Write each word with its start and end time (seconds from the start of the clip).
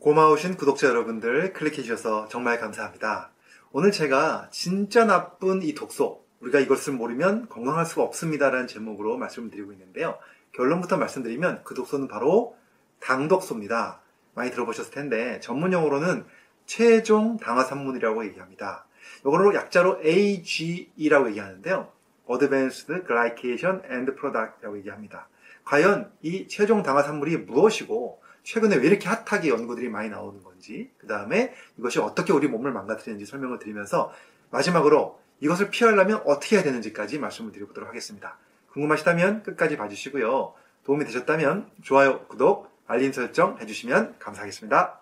고마우신 0.00 0.56
구독자 0.56 0.86
여러분들 0.86 1.52
클릭해 1.52 1.82
주셔서 1.82 2.28
정말 2.28 2.60
감사합니다. 2.60 3.32
오늘 3.72 3.90
제가 3.90 4.48
진짜 4.52 5.04
나쁜 5.04 5.60
이 5.60 5.74
독소, 5.74 6.24
우리가 6.38 6.60
이것을 6.60 6.92
모르면 6.92 7.48
건강할 7.48 7.84
수가 7.84 8.04
없습니다라는 8.04 8.68
제목으로 8.68 9.16
말씀을 9.16 9.50
드리고 9.50 9.72
있는데요. 9.72 10.16
결론부터 10.52 10.98
말씀드리면 10.98 11.62
그 11.64 11.74
독소는 11.74 12.06
바로 12.06 12.56
당독소입니다. 13.00 14.00
많이 14.34 14.52
들어보셨을 14.52 14.92
텐데 14.92 15.40
전문 15.40 15.72
용어로는 15.72 16.26
최종 16.64 17.36
당화산물이라고 17.36 18.24
얘기합니다. 18.26 18.86
이거로 19.22 19.52
약자로 19.52 20.00
AGE라고 20.04 21.30
얘기하는데요. 21.30 21.90
Advanced 22.30 22.86
Glycation 23.04 23.82
End 23.90 24.14
Product이라고 24.14 24.78
얘기합니다. 24.78 25.28
과연 25.64 26.12
이 26.22 26.46
최종 26.46 26.84
당화산물이 26.84 27.38
무엇이고 27.38 28.27
최근에 28.42 28.76
왜 28.76 28.86
이렇게 28.86 29.08
핫하게 29.08 29.48
연구들이 29.48 29.88
많이 29.88 30.08
나오는 30.08 30.42
건지 30.42 30.90
그 30.98 31.06
다음에 31.06 31.54
이것이 31.78 31.98
어떻게 31.98 32.32
우리 32.32 32.48
몸을 32.48 32.72
망가뜨리는지 32.72 33.26
설명을 33.26 33.58
드리면서 33.58 34.12
마지막으로 34.50 35.20
이것을 35.40 35.70
피하려면 35.70 36.22
어떻게 36.24 36.56
해야 36.56 36.64
되는지까지 36.64 37.18
말씀을 37.18 37.52
드려보도록 37.52 37.88
하겠습니다. 37.88 38.38
궁금하시다면 38.72 39.42
끝까지 39.42 39.76
봐주시고요. 39.76 40.54
도움이 40.84 41.04
되셨다면 41.04 41.70
좋아요, 41.82 42.26
구독, 42.26 42.70
알림 42.86 43.12
설정 43.12 43.58
해주시면 43.60 44.16
감사하겠습니다. 44.18 45.00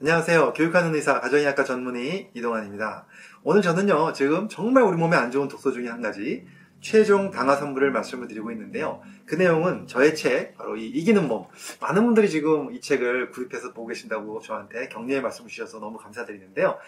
안녕하세요. 0.00 0.54
교육하는 0.54 0.94
의사 0.94 1.20
가정의학과 1.20 1.62
전문의 1.62 2.30
이동환입니다. 2.34 3.06
오늘 3.44 3.62
저는요, 3.62 4.12
지금 4.14 4.48
정말 4.48 4.82
우리 4.82 4.96
몸에 4.96 5.16
안 5.16 5.30
좋은 5.30 5.46
독소 5.46 5.70
중에 5.70 5.88
한 5.88 6.02
가지, 6.02 6.44
최종 6.82 7.30
당화 7.30 7.54
선물을 7.56 7.92
말씀을 7.92 8.26
드리고 8.26 8.50
있는데요. 8.50 9.00
그 9.24 9.36
내용은 9.36 9.86
저의 9.86 10.16
책, 10.16 10.56
바로 10.58 10.76
이 10.76 10.88
이기는 10.88 11.26
몸. 11.28 11.46
많은 11.80 12.04
분들이 12.04 12.28
지금 12.28 12.72
이 12.74 12.80
책을 12.80 13.30
구입해서 13.30 13.72
보고 13.72 13.86
계신다고 13.86 14.40
저한테 14.40 14.88
격려의 14.88 15.22
말씀 15.22 15.46
주셔서 15.46 15.78
너무 15.78 15.96
감사드리는데요. 15.96 16.78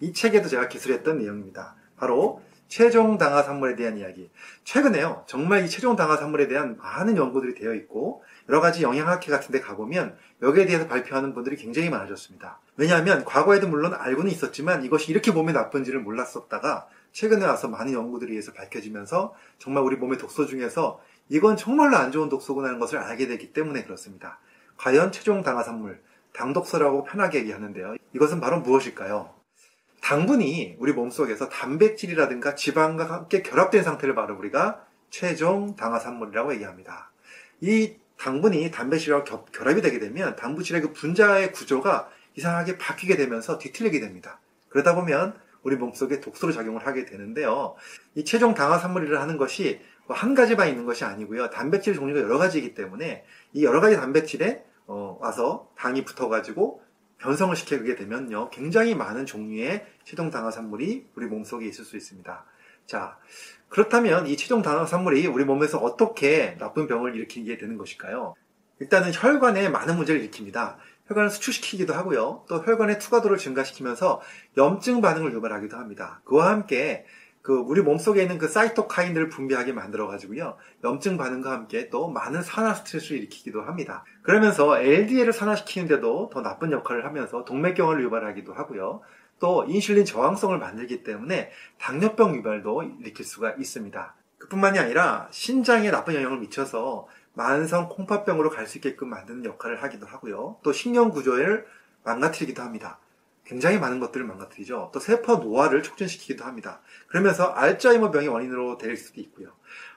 이 0.00 0.12
책에도 0.12 0.48
제가 0.48 0.68
기술했던 0.68 1.18
내용입니다. 1.18 1.74
바로 1.96 2.42
최종 2.68 3.16
당화 3.16 3.42
산물에 3.42 3.74
대한 3.74 3.96
이야기. 3.96 4.30
최근에요, 4.64 5.24
정말 5.26 5.64
이 5.64 5.68
최종 5.68 5.96
당화 5.96 6.16
산물에 6.16 6.48
대한 6.48 6.76
많은 6.76 7.16
연구들이 7.16 7.54
되어 7.54 7.74
있고, 7.74 8.22
여러 8.48 8.60
가지 8.60 8.82
영양학회 8.82 9.30
같은 9.30 9.52
데 9.52 9.60
가보면 9.60 10.16
여기에 10.42 10.66
대해서 10.66 10.88
발표하는 10.88 11.34
분들이 11.34 11.56
굉장히 11.56 11.90
많아졌습니다. 11.90 12.60
왜냐하면 12.76 13.24
과거에도 13.24 13.68
물론 13.68 13.94
알고는 13.94 14.30
있었지만 14.30 14.84
이것이 14.84 15.10
이렇게 15.10 15.30
몸에 15.30 15.52
나쁜지를 15.52 16.00
몰랐었다가 16.00 16.88
최근에 17.12 17.44
와서 17.44 17.68
많은 17.68 17.92
연구들에 17.92 18.30
의해서 18.30 18.52
밝혀지면서 18.52 19.34
정말 19.58 19.84
우리 19.84 19.96
몸의 19.96 20.18
독소 20.18 20.46
중에서 20.46 21.00
이건 21.28 21.56
정말로 21.56 21.96
안 21.96 22.10
좋은 22.10 22.28
독소구나 22.28 22.68
하는 22.68 22.80
것을 22.80 22.98
알게 22.98 23.26
되기 23.26 23.52
때문에 23.52 23.84
그렇습니다. 23.84 24.38
과연 24.76 25.12
최종 25.12 25.42
당화산물, 25.42 26.00
당독소라고 26.34 27.04
편하게 27.04 27.40
얘기하는데요. 27.40 27.96
이것은 28.14 28.40
바로 28.40 28.60
무엇일까요? 28.60 29.34
당분이 30.00 30.76
우리 30.78 30.92
몸속에서 30.92 31.48
단백질이라든가 31.48 32.54
지방과 32.54 33.04
함께 33.04 33.42
결합된 33.42 33.84
상태를 33.84 34.14
바로 34.14 34.36
우리가 34.36 34.84
최종 35.10 35.76
당화산물이라고 35.76 36.54
얘기합니다. 36.54 37.10
이 37.60 37.94
당분이 38.18 38.70
단백질과 38.70 39.24
결합이 39.52 39.80
되게 39.82 39.98
되면 39.98 40.34
단백질의 40.36 40.82
그 40.82 40.92
분자의 40.92 41.52
구조가 41.52 42.08
이상하게 42.34 42.78
바뀌게 42.78 43.16
되면서 43.16 43.58
뒤틀리게 43.58 44.00
됩니다. 44.00 44.40
그러다 44.70 44.94
보면 44.94 45.34
우리 45.62 45.76
몸속에 45.76 46.20
독소로 46.20 46.52
작용을 46.52 46.86
하게 46.86 47.04
되는데요. 47.04 47.74
이 48.14 48.24
최종 48.24 48.54
당화 48.54 48.78
산물이라 48.78 49.20
하는 49.20 49.36
것이 49.36 49.80
뭐한 50.06 50.34
가지만 50.34 50.68
있는 50.68 50.84
것이 50.84 51.04
아니고요. 51.04 51.50
단백질 51.50 51.94
종류가 51.94 52.20
여러 52.20 52.38
가지이기 52.38 52.74
때문에 52.74 53.24
이 53.52 53.64
여러 53.64 53.80
가지 53.80 53.96
단백질에 53.96 54.64
어, 54.86 55.16
와서 55.20 55.70
당이 55.76 56.04
붙어가지고 56.04 56.82
변성을 57.18 57.54
시키게 57.54 57.94
되면요. 57.94 58.50
굉장히 58.50 58.96
많은 58.96 59.26
종류의 59.26 59.86
최종 60.04 60.30
당화 60.30 60.50
산물이 60.50 61.06
우리 61.14 61.26
몸속에 61.26 61.66
있을 61.66 61.84
수 61.84 61.96
있습니다. 61.96 62.44
자, 62.86 63.16
그렇다면 63.68 64.26
이 64.26 64.36
최종 64.36 64.60
당화 64.60 64.84
산물이 64.84 65.28
우리 65.28 65.44
몸에서 65.44 65.78
어떻게 65.78 66.56
나쁜 66.58 66.88
병을 66.88 67.14
일으키게 67.14 67.58
되는 67.58 67.78
것일까요? 67.78 68.34
일단은 68.80 69.12
혈관에 69.14 69.68
많은 69.68 69.96
문제를 69.96 70.28
일으킵니다. 70.28 70.76
혈관을 71.08 71.30
수축시키기도 71.30 71.94
하고요. 71.94 72.44
또 72.48 72.58
혈관의 72.58 72.98
투과도를 72.98 73.38
증가시키면서 73.38 74.20
염증 74.56 75.00
반응을 75.00 75.32
유발하기도 75.32 75.76
합니다. 75.76 76.20
그와 76.24 76.50
함께 76.50 77.04
그 77.42 77.54
우리 77.54 77.82
몸속에 77.82 78.22
있는 78.22 78.38
그 78.38 78.46
사이토카인들을 78.46 79.28
분비하게 79.28 79.72
만들어 79.72 80.06
가지고요. 80.06 80.56
염증 80.84 81.16
반응과 81.16 81.50
함께 81.50 81.90
또 81.90 82.08
많은 82.08 82.42
산화 82.42 82.74
스트레스를 82.74 83.18
일으키기도 83.18 83.62
합니다. 83.62 84.04
그러면서 84.22 84.80
LDL을 84.80 85.32
산화시키는데도 85.32 86.30
더 86.32 86.40
나쁜 86.40 86.70
역할을 86.70 87.04
하면서 87.04 87.44
동맥경화를 87.44 88.04
유발하기도 88.04 88.54
하고요. 88.54 89.00
또 89.40 89.64
인슐린 89.66 90.04
저항성을 90.04 90.56
만들기 90.56 91.02
때문에 91.02 91.50
당뇨병 91.80 92.36
유발도 92.36 92.84
일으킬 93.00 93.26
수가 93.26 93.54
있습니다. 93.58 94.14
그뿐만이 94.38 94.78
아니라 94.78 95.26
신장에 95.32 95.90
나쁜 95.90 96.14
영향을 96.14 96.38
미쳐서 96.38 97.08
만성 97.34 97.88
콩팥병으로 97.88 98.50
갈 98.50 98.66
수 98.66 98.78
있게끔 98.78 99.08
만드는 99.08 99.44
역할을 99.44 99.82
하기도 99.82 100.06
하고요. 100.06 100.58
또 100.62 100.72
신경 100.72 101.10
구조를 101.10 101.66
망가뜨리기도 102.04 102.62
합니다. 102.62 102.98
굉장히 103.44 103.78
많은 103.78 104.00
것들을 104.00 104.24
망가뜨리죠. 104.24 104.90
또 104.94 105.00
세포 105.00 105.36
노화를 105.36 105.82
촉진시키기도 105.82 106.44
합니다. 106.44 106.80
그러면서 107.08 107.46
알츠하이머 107.46 108.10
병의 108.10 108.28
원인으로 108.28 108.78
될 108.78 108.96
수도 108.96 109.20
있고요. 109.20 109.48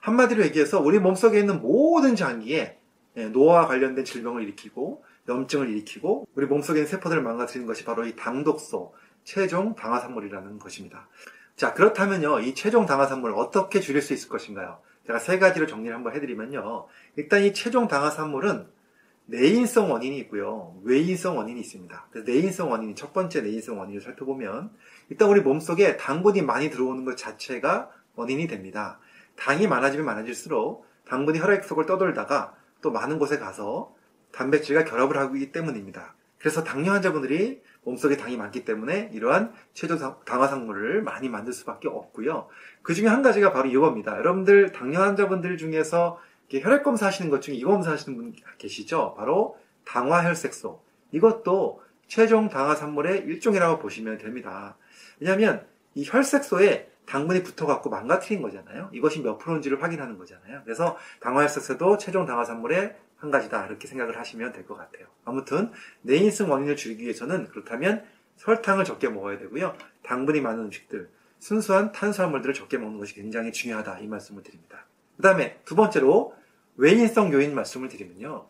한마디로 0.01 0.44
얘기해서 0.46 0.79
우리 0.81 1.00
몸속에 1.00 1.40
있는 1.40 1.62
모든 1.62 2.16
장기에 2.16 2.79
예, 3.18 3.25
노화와 3.29 3.67
관련된 3.67 4.03
질병을 4.03 4.44
일으키고 4.44 5.03
염증을 5.29 5.69
일으키고 5.69 6.28
우리 6.35 6.46
몸속에 6.47 6.79
있는 6.79 6.91
세포들을 6.91 7.22
망가뜨리는 7.22 7.66
것이 7.66 7.85
바로 7.85 8.06
이 8.06 8.16
당독소, 8.16 8.94
최종 9.23 9.75
당화산물이라는 9.75 10.59
것입니다. 10.59 11.07
자, 11.56 11.73
그렇다면요, 11.73 12.41
이 12.41 12.53
최종 12.53 12.85
당화산물을 12.85 13.35
어떻게 13.38 13.79
줄일 13.79 14.02
수 14.02 14.13
있을 14.13 14.28
것인가요? 14.28 14.79
제가 15.07 15.19
세 15.19 15.39
가지로 15.39 15.67
정리를 15.67 15.95
한번 15.95 16.13
해드리면요. 16.13 16.88
일단 17.16 17.43
이 17.43 17.53
최종 17.53 17.88
당화산물은 17.88 18.67
내인성 19.27 19.91
원인이 19.91 20.17
있고요. 20.19 20.79
외인성 20.83 21.38
원인이 21.38 21.59
있습니다. 21.59 22.07
그래서 22.11 22.31
내인성 22.31 22.71
원인이 22.71 22.95
첫 22.95 23.13
번째 23.13 23.41
내인성 23.41 23.79
원인을 23.79 24.01
살펴보면 24.01 24.71
일단 25.09 25.29
우리 25.29 25.41
몸속에 25.41 25.97
당분이 25.97 26.41
많이 26.43 26.69
들어오는 26.69 27.05
것 27.05 27.17
자체가 27.17 27.89
원인이 28.16 28.47
됩니다. 28.47 28.99
당이 29.35 29.67
많아지면 29.67 30.05
많아질수록 30.05 30.85
당분이 31.07 31.39
혈액 31.39 31.63
속을 31.63 31.85
떠돌다가 31.85 32.55
또 32.81 32.91
많은 32.91 33.19
곳에 33.19 33.39
가서 33.39 33.95
단백질과 34.31 34.85
결합을 34.85 35.17
하기 35.17 35.51
때문입니다. 35.51 36.16
그래서 36.37 36.63
당뇨 36.63 36.91
환자분들이 36.91 37.61
몸속에 37.85 38.18
당이 38.18 38.35
많기 38.35 38.66
때문에 38.66 39.09
이러한 39.13 39.53
최저 39.73 39.97
당화상물을 40.25 41.01
많이 41.03 41.29
만들 41.29 41.53
수밖에 41.53 41.88
없고요. 41.88 42.47
그 42.81 42.94
중에 42.94 43.07
한 43.07 43.22
가지가 43.22 43.53
바로 43.53 43.69
이겁니다. 43.69 44.18
여러분들 44.18 44.72
당뇨 44.72 45.00
환자분들 45.00 45.57
중에서 45.57 46.19
혈액 46.51 46.84
검사 46.84 47.07
하시는 47.07 47.29
것 47.31 47.41
중에 47.41 47.56
이 47.56 47.63
검사 47.63 47.91
하시는 47.91 48.18
분 48.18 48.34
계시죠? 48.57 49.16
바로 49.18 49.57
당화혈색소. 49.85 50.81
이것도 51.12 51.81
최종 52.07 52.50
당화산물의 52.50 53.22
일종이라고 53.25 53.79
보시면 53.79 54.17
됩니다. 54.17 54.78
왜냐하면 55.19 55.66
이 55.94 56.06
혈색소에 56.06 56.91
당분이 57.07 57.43
붙어갖고 57.43 57.89
망가뜨린 57.89 58.41
거잖아요. 58.41 58.89
이것이 58.93 59.21
몇 59.21 59.38
프로인지를 59.38 59.81
확인하는 59.81 60.17
거잖아요. 60.17 60.61
그래서 60.63 60.97
당화혈색소도 61.21 61.97
최종 61.97 62.25
당화산물의 62.25 62.95
한 63.17 63.31
가지다 63.31 63.67
이렇게 63.67 63.88
생각을 63.88 64.17
하시면 64.19 64.51
될 64.51 64.66
것 64.66 64.75
같아요. 64.75 65.07
아무튼 65.23 65.71
내인성 66.01 66.51
원인을 66.51 66.75
줄이기 66.75 67.03
위해서는 67.03 67.47
그렇다면 67.49 68.03
설탕을 68.38 68.83
적게 68.83 69.09
먹어야 69.09 69.38
되고요. 69.38 69.75
당분이 70.03 70.41
많은 70.41 70.66
음식들, 70.66 71.09
순수한 71.39 71.91
탄수화물들을 71.91 72.53
적게 72.53 72.77
먹는 72.77 72.99
것이 72.99 73.13
굉장히 73.13 73.51
중요하다 73.51 73.99
이 73.99 74.07
말씀을 74.07 74.43
드립니다. 74.43 74.85
그 75.16 75.22
다음에 75.22 75.59
두 75.66 75.75
번째로 75.75 76.34
외인성 76.78 77.31
요인 77.31 77.55
말씀을 77.55 77.87
드리면요. 77.87 78.47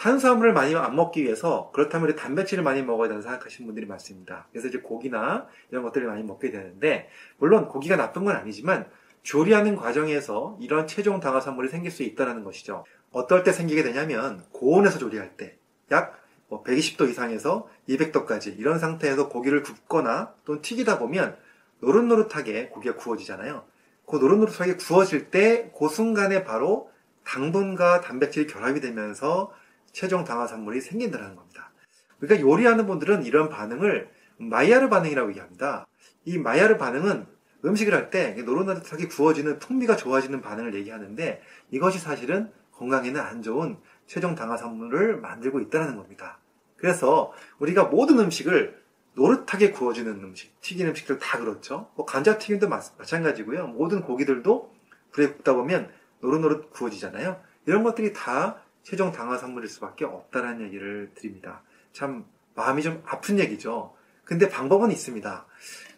탄수화물을 0.00 0.54
많이 0.54 0.74
안 0.74 0.96
먹기 0.96 1.22
위해서 1.22 1.70
그렇다면 1.74 2.16
단백질을 2.16 2.64
많이 2.64 2.82
먹어야 2.82 3.08
된다고 3.08 3.22
생각하시는 3.22 3.66
분들이 3.66 3.84
많습니다. 3.84 4.46
그래서 4.50 4.68
이제 4.68 4.78
고기나 4.78 5.46
이런 5.70 5.82
것들을 5.82 6.06
많이 6.06 6.22
먹게 6.22 6.50
되는데 6.50 7.10
물론 7.36 7.68
고기가 7.68 7.96
나쁜 7.96 8.24
건 8.24 8.34
아니지만 8.34 8.88
조리하는 9.22 9.76
과정에서 9.76 10.56
이런 10.58 10.86
최종 10.86 11.20
당화산물이 11.20 11.68
생길 11.68 11.90
수 11.90 12.02
있다는 12.02 12.44
것이죠. 12.44 12.84
어떨 13.12 13.44
때 13.44 13.52
생기게 13.52 13.82
되냐면 13.82 14.42
고온에서 14.52 14.98
조리할 14.98 15.36
때약 15.36 16.18
120도 16.48 17.00
뭐 17.00 17.08
이상에서 17.08 17.68
200도까지 17.86 18.58
이런 18.58 18.78
상태에서 18.78 19.28
고기를 19.28 19.62
굽거나 19.62 20.32
또는 20.46 20.62
튀기다 20.62 20.98
보면 20.98 21.36
노릇노릇하게 21.80 22.70
고기가 22.70 22.96
구워지잖아요. 22.96 23.64
그 24.06 24.16
노릇노릇하게 24.16 24.76
구워질 24.76 25.30
때 25.30 25.70
그 25.78 25.88
순간에 25.88 26.42
바로 26.42 26.90
당분과 27.24 28.00
단백질이 28.00 28.46
결합이 28.46 28.80
되면서 28.80 29.52
최종 29.92 30.24
당화산물이 30.24 30.80
생긴다는 30.80 31.36
겁니다. 31.36 31.72
그러니까 32.18 32.46
요리하는 32.46 32.86
분들은 32.86 33.24
이런 33.24 33.48
반응을 33.48 34.10
마이야르 34.38 34.88
반응이라고 34.88 35.30
얘기합니다. 35.30 35.86
이 36.24 36.38
마이야르 36.38 36.76
반응은 36.78 37.26
음식을 37.64 37.92
할 37.94 38.10
때 38.10 38.32
노릇노릇하게 38.42 39.08
구워지는 39.08 39.58
풍미가 39.58 39.96
좋아지는 39.96 40.40
반응을 40.40 40.74
얘기하는데 40.74 41.42
이것이 41.70 41.98
사실은 41.98 42.50
건강에는 42.72 43.20
안 43.20 43.42
좋은 43.42 43.76
최종 44.06 44.34
당화산물을 44.34 45.20
만들고 45.20 45.60
있다는 45.60 45.96
겁니다. 45.96 46.38
그래서 46.76 47.32
우리가 47.58 47.84
모든 47.84 48.18
음식을 48.18 48.80
노릇하게 49.14 49.72
구워지는 49.72 50.12
음식, 50.24 50.58
튀긴 50.62 50.86
음식들 50.88 51.18
다 51.18 51.38
그렇죠. 51.38 51.90
뭐 51.94 52.06
감자튀김도 52.06 52.68
마, 52.68 52.80
마찬가지고요. 52.98 53.66
모든 53.66 54.00
고기들도 54.00 54.72
불에 55.12 55.32
굽다 55.32 55.52
보면 55.54 55.90
노릇노릇 56.20 56.70
구워지잖아요. 56.70 57.40
이런 57.66 57.82
것들이 57.82 58.14
다 58.14 58.62
최종 58.82 59.12
당화 59.12 59.36
산물일 59.36 59.68
수밖에 59.68 60.04
없다는 60.04 60.62
얘기를 60.62 61.10
드립니다. 61.14 61.62
참 61.92 62.24
마음이 62.54 62.82
좀 62.82 63.02
아픈 63.06 63.38
얘기죠. 63.38 63.94
근데 64.24 64.48
방법은 64.48 64.90
있습니다. 64.90 65.46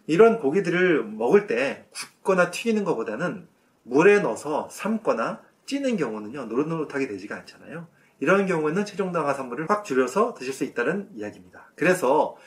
이런 0.07 0.39
고기들을 0.39 1.03
먹을 1.05 1.47
때 1.47 1.85
굽거나 1.91 2.51
튀기는 2.51 2.83
것보다는 2.83 3.47
물에 3.83 4.19
넣어서 4.19 4.67
삶거나 4.69 5.41
찌는 5.65 5.97
경우는요, 5.97 6.45
노릇노릇하게 6.45 7.07
되지가 7.07 7.35
않잖아요. 7.37 7.87
이런 8.19 8.45
경우에는 8.45 8.85
최종 8.85 9.11
당화 9.11 9.33
산물을 9.33 9.69
확 9.69 9.83
줄여서 9.83 10.33
드실 10.33 10.53
수 10.53 10.63
있다는 10.63 11.09
이야기입니다. 11.15 11.71
그래서 11.75 12.37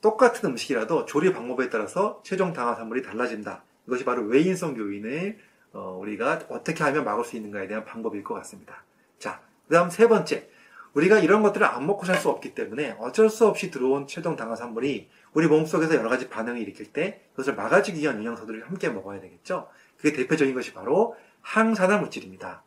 똑같은 0.00 0.48
음식이라도 0.50 1.04
조리 1.04 1.32
방법에 1.32 1.68
따라서 1.68 2.20
최종 2.24 2.52
당화 2.52 2.74
산물이 2.74 3.02
달라진다. 3.02 3.62
이것이 3.86 4.04
바로 4.04 4.22
외인성 4.22 4.76
요인을 4.76 5.38
어, 5.72 5.98
우리가 6.00 6.46
어떻게 6.48 6.82
하면 6.84 7.04
막을 7.04 7.24
수 7.24 7.36
있는가에 7.36 7.68
대한 7.68 7.84
방법일 7.84 8.24
것 8.24 8.34
같습니다. 8.34 8.84
자, 9.18 9.40
그 9.70 9.76
다음 9.76 9.88
세 9.88 10.08
번째. 10.08 10.50
우리가 10.94 11.20
이런 11.20 11.42
것들을 11.42 11.64
안 11.64 11.86
먹고 11.86 12.04
살 12.04 12.16
수 12.16 12.28
없기 12.28 12.56
때문에 12.56 12.96
어쩔 12.98 13.30
수 13.30 13.46
없이 13.46 13.70
들어온 13.70 14.08
최종 14.08 14.34
당화산물이 14.34 15.08
우리 15.32 15.46
몸속에서 15.46 15.94
여러 15.94 16.08
가지 16.08 16.28
반응을 16.28 16.60
일으킬 16.60 16.92
때 16.92 17.22
그것을 17.30 17.54
막아주기 17.54 18.00
위한 18.00 18.16
영양소들을 18.16 18.66
함께 18.66 18.88
먹어야 18.88 19.20
되겠죠. 19.20 19.68
그게 19.96 20.12
대표적인 20.12 20.56
것이 20.56 20.74
바로 20.74 21.16
항산화 21.42 21.98
물질입니다. 21.98 22.64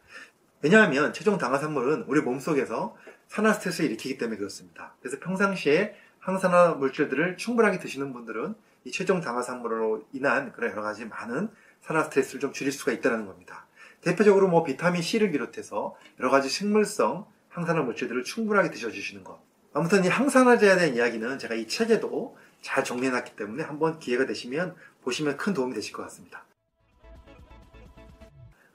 왜냐하면 0.62 1.12
최종 1.12 1.38
당화산물은 1.38 2.06
우리 2.08 2.22
몸속에서 2.22 2.96
산화 3.28 3.52
스트레스를 3.52 3.90
일으키기 3.90 4.18
때문에 4.18 4.38
그렇습니다. 4.38 4.96
그래서 5.02 5.20
평상시에 5.20 5.96
항산화 6.20 6.76
물질들을 6.76 7.36
충분하게 7.36 7.80
드시는 7.80 8.14
분들은 8.14 8.56
이 8.86 8.92
최종 8.92 9.20
당화산물로 9.20 10.06
인한 10.14 10.54
그런 10.54 10.72
여러 10.72 10.82
가지 10.82 11.04
많은 11.04 11.50
산화 11.82 12.06
스트레스를 12.06 12.40
좀 12.40 12.54
줄일 12.54 12.72
수가 12.72 12.94
있다는 12.94 13.26
겁니다. 13.26 13.68
대표적으로 14.04 14.48
뭐 14.48 14.64
비타민 14.64 15.02
C를 15.02 15.32
비롯해서 15.32 15.96
여러 16.20 16.30
가지 16.30 16.50
식물성 16.50 17.26
항산화 17.50 17.84
물질들을 17.84 18.24
충분하게 18.24 18.72
드셔주시는 18.72 19.24
것. 19.24 19.40
아무튼 19.74 20.04
이 20.06 20.08
항산화제에 20.08 20.76
대한 20.76 20.96
이야기는 20.96 21.40
제가 21.40 21.56
이 21.56 21.68
책에도 21.68 22.38
잘 22.62 22.84
정리해놨기 22.84 23.36
때문에 23.36 23.64
한번 23.64 24.00
기회가 24.00 24.26
되시면 24.26 24.76
보시면 25.04 25.38
큰 25.38 25.54
도움이 25.54 25.74
되실 25.74 25.94
것 25.94 26.04
같습니다. 26.04 26.46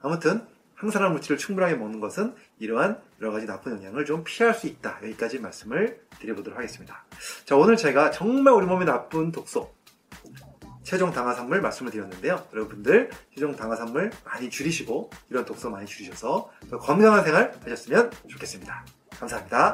아무튼 0.01 0.45
항산화 0.75 1.09
물질을 1.09 1.37
충분하게 1.37 1.75
먹는 1.75 1.99
것은 1.99 2.35
이러한 2.59 3.01
여러 3.19 3.31
가지 3.31 3.45
나쁜 3.45 3.73
영향을 3.73 4.05
좀 4.05 4.23
피할 4.23 4.53
수 4.53 4.67
있다. 4.67 4.99
여기까지 5.03 5.39
말씀을 5.39 6.01
드려보도록 6.19 6.57
하겠습니다. 6.57 7.03
자, 7.43 7.57
오늘 7.57 7.75
제가 7.75 8.11
정말 8.11 8.53
우리 8.53 8.65
몸에 8.65 8.85
나쁜 8.85 9.33
독소, 9.33 9.73
최종 10.83 11.11
당화산물 11.11 11.61
말씀을 11.61 11.91
드렸는데요. 11.91 12.47
여러분들 12.53 13.09
최종 13.33 13.55
당화산물 13.55 14.11
많이 14.25 14.49
줄이시고 14.49 15.09
이런 15.29 15.45
독소 15.45 15.69
많이 15.69 15.85
줄이셔서 15.85 16.49
건강한 16.79 17.23
생활 17.23 17.53
하셨으면 17.63 18.11
좋겠습니다. 18.27 18.85
감사합니다. 19.19 19.67